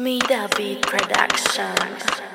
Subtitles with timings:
[0.00, 2.29] Meet Beat Productions.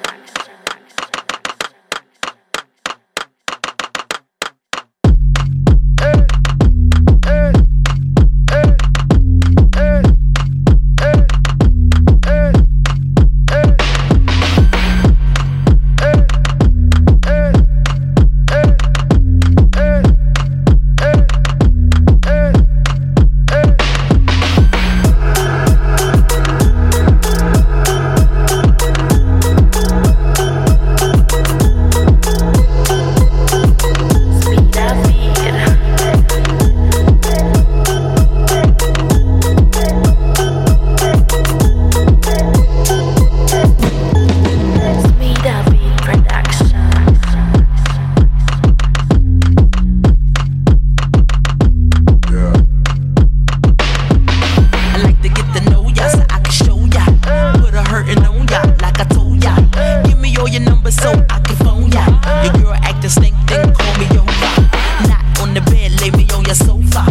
[61.06, 62.03] so I can phone ya.
[62.44, 63.36] Your girl acting stink.
[63.45, 64.25] then call me on.
[65.09, 67.03] Not on the bed, lay me on your sofa.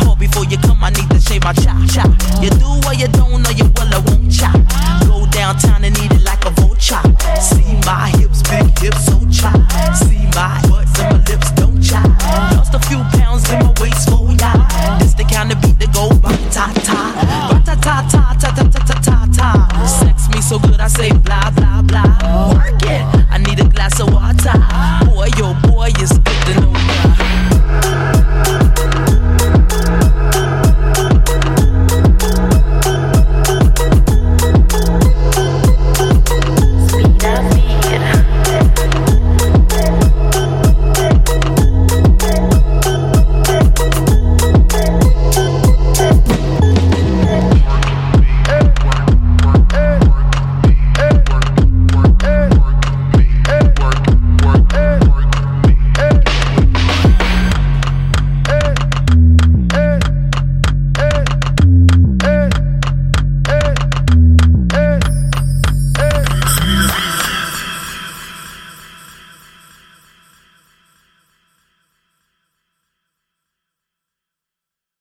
[0.00, 2.04] Call before you come, I need to shave my cha cha.
[2.40, 4.56] You do what you don't, know you well, I won't chop.
[5.04, 7.04] Go downtown and eat it like a vulture.
[7.36, 9.60] See my hips, big hips, so chop.
[10.00, 12.08] See my butts and my lips, don't chop.
[12.56, 14.52] Lost a few pounds in my waist, oh, for ya.
[14.98, 17.21] This the kind of beat that go ba ta ta.